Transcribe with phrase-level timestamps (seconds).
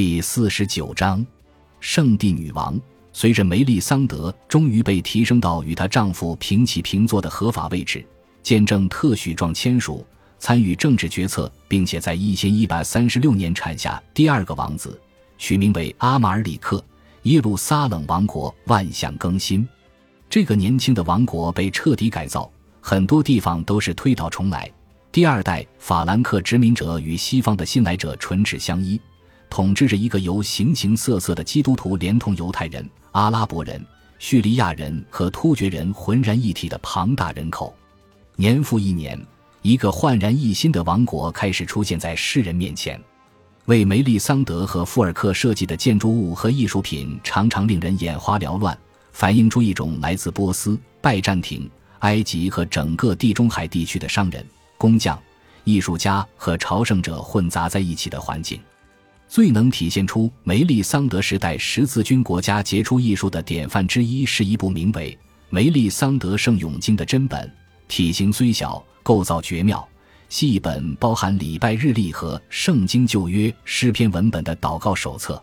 [0.00, 1.26] 第四十九章，
[1.80, 2.80] 圣地女王。
[3.12, 8.06] 随着梅丽桑德终于被提升到与她丈夫平起平坐的合法位置，
[8.40, 10.06] 见证特许状签署，
[10.38, 14.96] 参与政治决策，并且在一千一百三十六年产下第二个王子，
[15.36, 16.80] 取名为阿马尔里克。
[17.24, 19.68] 耶路撒冷王国万象更新。
[20.30, 22.48] 这个年轻的王国被彻底改造，
[22.80, 24.70] 很多地方都是推倒重来。
[25.10, 29.00] 第二代法兰克殖民者与西方的新来者唇齿相依。
[29.50, 33.84] 统治着一个由形形色色的基督徒连同犹太人、阿拉伯人、
[34.18, 37.74] 叙利亚人和突厥人浑然一体的庞大人口。
[38.36, 39.20] 年复一年，
[39.62, 43.00] 一个焕然一新的王国开始出现在世人面前。
[43.64, 48.76] 为梅利桑德和富尔克设计的建筑物和艺术品常常令人眼花缭乱，
[49.12, 51.68] 反映出一种来自波斯、拜占庭、
[51.98, 54.42] 埃及和整个地中海地区的商人、
[54.78, 55.20] 工匠、
[55.64, 58.58] 艺术家和朝圣者混杂在一起的环境。
[59.28, 65.12] 最能体现出梅利桑德时代十字军国家杰出艺术的典范之一，是一部名为
[65.50, 67.50] 《梅利桑德圣咏经》的真本。
[67.88, 69.86] 体型虽小，构造绝妙，
[70.30, 75.42] 系一本包含礼拜日历和圣经旧约诗篇文本的祷告手册。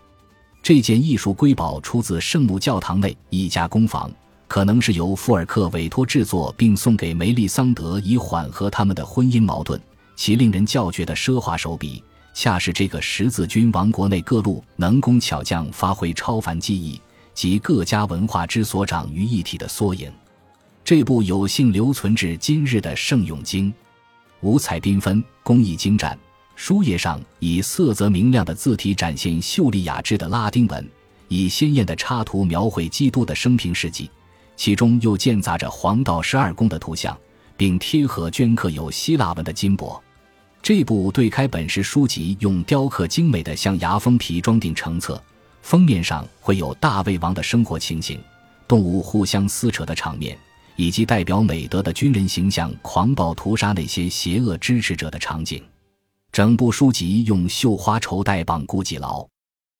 [0.63, 4.11] 这件艺术瑰宝出自圣母教堂内一家工坊，
[4.47, 9.79] 可能是由富尔克委托制作并送给梅利桑德，以缓和他们的婚姻矛盾。
[10.15, 12.01] 其令人叫绝的奢华手笔。
[12.35, 16.99] 恰是这个十字军王国内各路能工巧匠发挥超凡技艺
[17.33, 20.11] 及各家文化之所长于一体的缩影。
[20.83, 23.71] 这部有幸留存至今日的《圣咏经》，
[24.41, 26.15] 五彩缤纷，工艺精湛，
[26.57, 30.85] 书页上以色泽明亮的字体展现秀丽雅致的拉丁文，
[31.29, 34.11] 以鲜艳的插图描绘基督的生平事迹，
[34.57, 37.17] 其中又间杂着黄道十二宫的图像，
[37.55, 40.03] 并贴合镌刻有希腊文的金箔。
[40.65, 45.23] 这部对开本式书籍用雕刻精美的象牙封皮装订成册，
[45.61, 48.19] 封面上会有大卫王的生活情形、
[48.67, 50.35] 动物互相撕扯的场面，
[50.75, 55.63] 以及代表美德的军人形象狂暴屠杀那些邪恶支持者的场景。
[56.31, 59.23] 整部书籍用绣花绸带绑固记牢。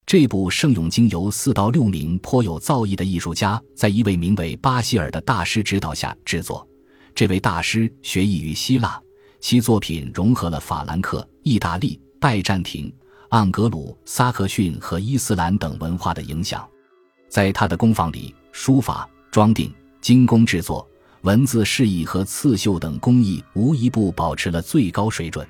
[0.06, 6.64] 这部《圣咏经》由四到六名颇有造诣的艺术家，在一位名为巴希尔的大师指导下制作。
[7.16, 9.02] 这位大师学艺于希腊。
[9.48, 12.92] 其作品融合了法兰克、意大利、拜占庭、
[13.30, 16.68] 盎格鲁撒克逊和伊斯兰等文化的影响，
[17.30, 20.84] 在他的工坊里，书法、装订、精工制作、
[21.22, 25.48] 文字示意和刺绣等工艺无一不保持了最高水准。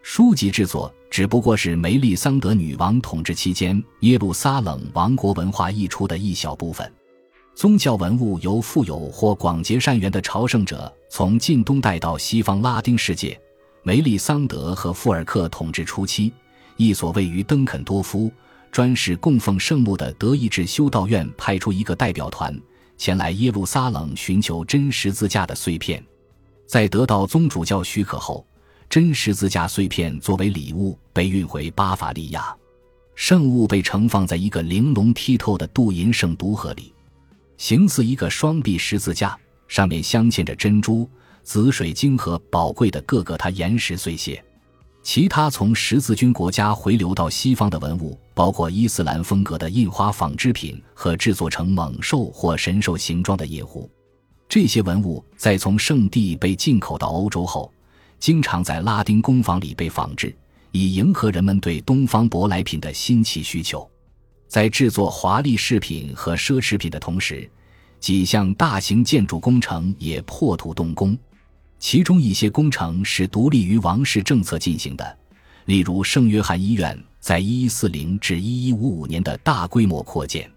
[0.00, 6.90] 书籍制作只不过是梅丽桑德女王统治期间耶路撒冷王国文化溢出的一小部分。
[7.54, 13.38] 宗教文物由富有或广结善缘的朝圣者从近东带到西方拉丁世界。
[13.82, 16.32] 梅利桑德和富尔克统治初期，
[16.76, 18.30] 一所位于登肯多夫、
[18.72, 22.60] 专事供奉圣物的德意志修道院派出一个代表团
[22.98, 26.04] 前来耶路撒冷寻求真十字架的碎片。
[26.66, 28.44] 在得到宗主教许可后，
[28.90, 32.52] 真十字架碎片作为礼物被运回巴伐利亚，
[33.14, 36.92] 圣物被盛放在一个玲珑剔透的镀银圣毒盒里。
[37.56, 41.08] 形似一个双臂十字架，上面镶嵌着珍珠、
[41.42, 44.42] 紫水晶和宝贵的各个它岩石碎屑。
[45.02, 53.88] 其他从十字军国家回流到西方的文物，包括伊斯兰风格的印花纺织品和制作成猛兽或神兽形状的银壶。
[54.48, 57.72] 这些文物在从圣地被进口到欧洲后，
[58.18, 60.34] 经常在拉丁工坊里被仿制，
[60.72, 63.88] 以迎合人们对东方舶来品的新奇需求。
[64.48, 67.48] 在制作华丽饰品和奢侈品的同时，
[67.98, 71.16] 几项大型建筑工程也破土动工。
[71.78, 75.18] 其中一些工程是独立于王室政策进行的，
[75.66, 80.50] 例如圣约翰医院在1140至1155年的大规模扩建。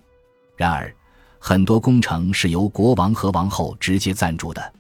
[0.56, 0.94] 然而，
[1.40, 4.74] 很多工程是由国王和王后直接赞助的。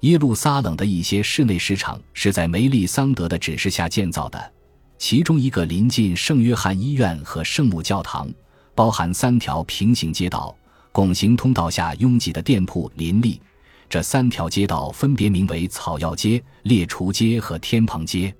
[0.00, 4.52] 耶路撒冷的一些室内市场是在梅利桑德的指示下建造的，
[4.98, 8.28] 其中一个临近圣约翰医院和圣母教堂。
[8.74, 10.54] 包含三条平行街道，
[10.96, 13.38] 拱形通道下拥挤的店铺林立。
[13.86, 18.34] 这三条街道分别名为草药街、列厨街和天棚街。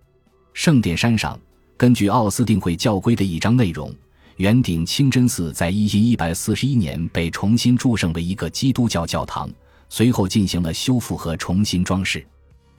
[0.55, 1.39] 圣殿山上，
[1.77, 3.95] 根据奥斯定会教规的一章内容，
[4.37, 9.51] 圆顶清真寺在一一百四十一年被重新铸圣为一个基督教教堂，
[9.91, 12.27] 随后进行了修复和重新装饰。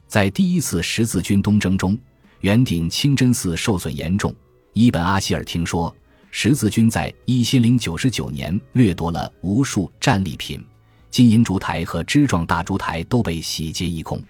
[0.08, 1.96] 在第一次十字军东征中，
[2.40, 4.34] 圆顶清真寺受损严重。
[4.72, 5.94] 伊本阿希尔听说。
[6.30, 10.64] 十字军在一千零九十九年掠夺了无数战利品，
[11.10, 14.22] 金银烛台和枝状大烛台都被洗劫一空。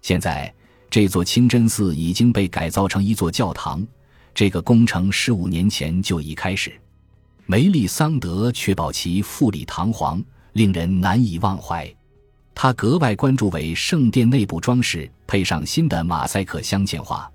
[0.00, 0.52] 现在，
[0.90, 3.86] 这座清真寺已经被改造成一座教堂，
[4.34, 6.72] 这个工程十五年前就已开始。
[7.46, 10.22] 梅利桑德确保其富丽堂皇，
[10.54, 11.92] 令人难以忘怀。
[12.54, 17.30] 他格外关注为圣殿内部装饰配上新的马赛克镶嵌画，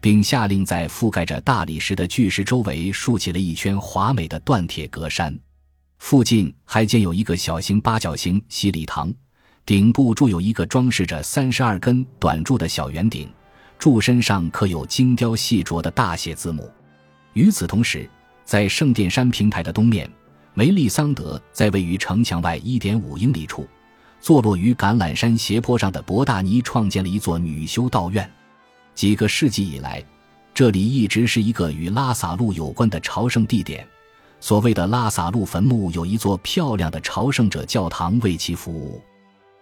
[0.00, 5.36] 并下令在覆盖着大理石的巨石周围竖起了一圈华美的锻铁格栅。
[5.98, 9.12] 附近还建有一个小型八角形洗礼堂，
[9.64, 13.28] 顶部铸有一个装饰着三十二根短柱的小圆顶，
[13.78, 16.70] 柱身上刻有精雕细琢的大写字母。
[17.32, 18.08] 与此同时，
[18.44, 20.08] 在圣殿山平台的东面，
[20.54, 23.66] 梅利桑德在位于城墙外一点五英里处，
[24.20, 28.30] 坐落于橄榄山斜坡上的博大尼创建了一座女修道院。
[28.96, 30.02] 几个世纪以来，
[30.54, 33.86] 这里一直是一个与拉萨路有关的朝圣地点。
[34.40, 39.02] 所谓的拉萨路坟墓有一座漂亮的朝圣者教堂为其服务。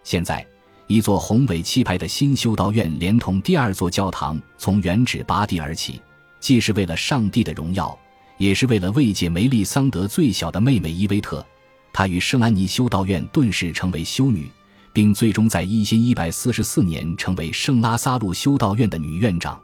[0.03, 0.45] 现在，
[0.87, 6.01] 一座宏伟气派的新修道院连同第二座教堂从原址拔地而起，
[6.39, 7.97] 既是为了上帝的荣耀。
[8.37, 11.45] 也是为了慰藉梅丽桑德最小的妹妹伊维特，
[11.93, 14.51] 她与圣安妮修道院顿时成为修女，
[14.95, 19.59] 并最终在一千一百四十四年成为圣拉萨路修道院的女院长。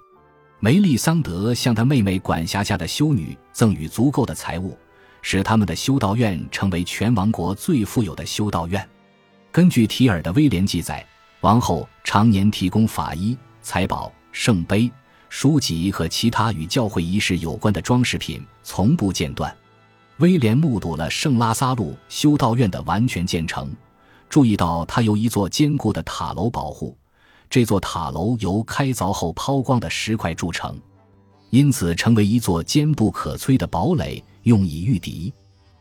[0.60, 4.78] 梅丽桑德向她妹妹管辖下的修女赠予足够的财物，
[5.22, 8.86] 使他们的修道院成为全王国最富有的修道院。
[9.54, 11.06] 根据提尔的威廉记载，
[11.39, 14.92] 王后常年提供法衣、财宝、圣杯。
[15.30, 19.56] 书籍和其他与教会仪式有关的装饰品从不间断。
[20.18, 23.74] 威廉目睹了圣拉萨路修道院的完全建成，
[24.31, 26.98] 注意到它由一座坚固的塔楼保护。
[27.50, 30.80] 这座塔楼由开凿后抛光的石块铸成，
[31.50, 35.33] 因此成为一座坚不可摧的堡垒，用以御敌。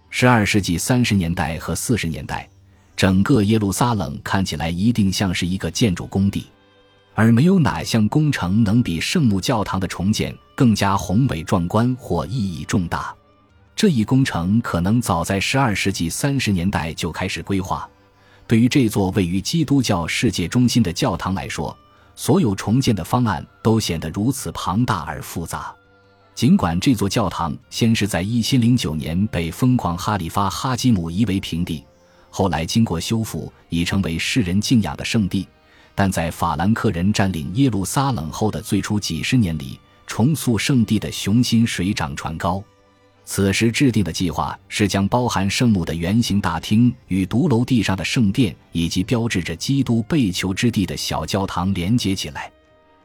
[0.08, 2.50] 十二世纪三十年代和四十年代，
[2.96, 6.46] 整个耶路撒冷看起来一定像是一个建筑工地。
[7.14, 13.14] 而没有哪项工程能比圣母教堂的重建更加宏伟壮观或意义重大。
[13.76, 17.88] 这一工程可能早在12世纪30年代就开始规划。
[18.50, 21.78] 对于这座位于基督教世界中心的教堂来说，
[22.16, 25.72] 所有重建的方案都显得如此庞大而复杂。
[26.34, 31.84] 尽管这座教堂先是在1009年被疯狂哈里发哈基姆夷为平地，
[32.28, 35.46] 后来经过修复，已成为世人敬仰的圣地。
[35.94, 42.60] 但在法兰克人占领耶路撒冷后的最初几十年里，重塑圣地的雄心水涨船高。
[43.24, 52.50] 此时制定的计划是将包含圣母的圆形大厅与独楼地上的圣殿以及标志着基督被囚之地的小教堂连接起来。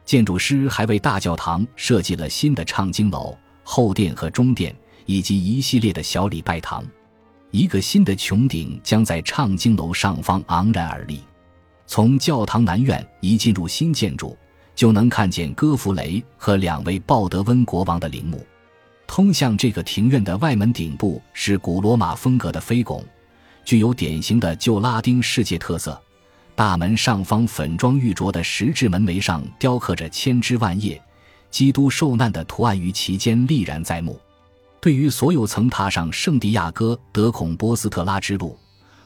[0.04, 4.74] 建筑师还为大教堂设计了新的唱经楼、后殿和中殿，
[5.04, 6.84] 以及一系列的小礼拜堂。
[7.52, 11.20] 一个新的穹顶将在唱经楼上方昂然而立。
[11.86, 14.36] 从教堂南院一进入新建筑，
[14.74, 18.44] 就能看见戈弗雷和两位鲍德温国王的陵墓。
[19.06, 23.04] 通向这个庭院的外门顶部是古罗马风格的飞拱，
[23.64, 26.00] 具有典型的旧拉丁世界特色。
[26.54, 31.00] 大门上方粉妆玉琢的石质门楣上雕刻着千枝万叶，
[31.50, 34.18] 基督受难的图案于其间历然在目。
[34.80, 38.58] 对于所有曾踏上圣地亚哥德孔波斯特拉之路。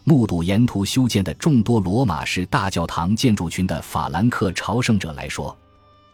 [0.05, 5.57] 目睹沿途修建的众多罗马式大教堂建筑群的法兰克朝圣者来说，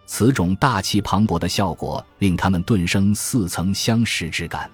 [0.07, 4.71] 此种大气磅礴的效果令他们顿生似曾相识之感。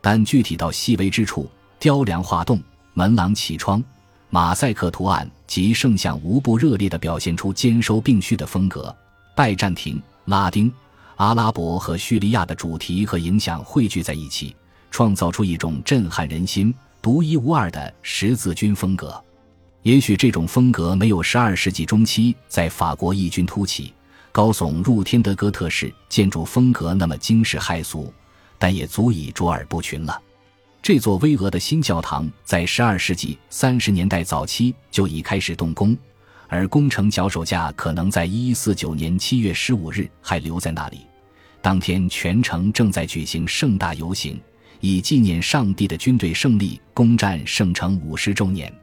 [0.00, 1.48] 但具体到细微之处，
[1.78, 2.60] 雕梁画栋、
[2.94, 3.82] 门廊起窗、
[4.30, 8.94] 马赛克图案及圣像，无不热烈地表现出兼收并蓄的风格。
[9.36, 10.72] 拜占庭、拉丁、
[11.16, 14.56] 阿拉伯和叙利亚的主题和影响汇聚在一起，
[14.90, 16.74] 创造出一种震撼人心。
[17.00, 19.22] 独一无二的十字军风格，
[19.82, 23.92] 也许这种风格没有十二世纪中期在法国异军突起、
[24.32, 28.12] 高耸入天的哥特式建筑风格那么惊世骇俗，
[28.58, 30.20] 但也足以卓尔不群了。
[30.82, 35.96] 这座巍峨的新教堂在十二世纪三十年代早期就已开始动工，
[36.48, 41.02] 而工程脚手架可能在一一四九年七月十五日还留在那里。
[41.60, 44.40] 当天，全城正在举行盛大游行。
[44.84, 48.74] 以纪念上帝的军队胜利攻占圣城五十周年。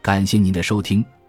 [0.00, 1.04] 感谢您的收听，